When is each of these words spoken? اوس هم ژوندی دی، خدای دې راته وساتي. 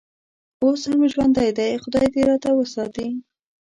اوس 0.63 0.81
هم 0.91 1.01
ژوندی 1.11 1.49
دی، 1.57 1.71
خدای 1.83 2.07
دې 2.13 2.21
راته 2.29 2.49
وساتي. 2.55 3.07